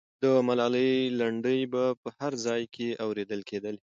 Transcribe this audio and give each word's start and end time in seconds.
د 0.23 0.25
ملالۍ 0.47 0.93
لنډۍ 1.19 1.61
به 1.73 1.83
په 2.01 2.09
هر 2.17 2.33
ځای 2.45 2.63
کې 2.73 2.87
اورېدلې 3.05 3.45
کېدلې. 3.49 3.79